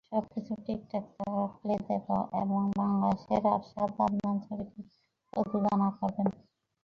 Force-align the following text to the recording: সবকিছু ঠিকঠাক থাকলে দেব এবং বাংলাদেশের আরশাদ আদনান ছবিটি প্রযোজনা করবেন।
সবকিছু 0.09 0.53
ঠিকঠাক 0.65 1.05
থাকলে 1.17 1.75
দেব 1.87 2.07
এবং 2.41 2.61
বাংলাদেশের 2.79 3.43
আরশাদ 3.53 3.91
আদনান 3.99 4.35
ছবিটি 4.45 4.81
প্রযোজনা 5.33 5.87
করবেন। 5.97 6.27